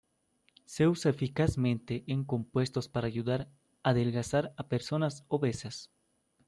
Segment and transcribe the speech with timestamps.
[0.65, 3.51] Se usa eficazmente en compuestos para ayudar
[3.83, 5.91] a adelgazar a personas obesas.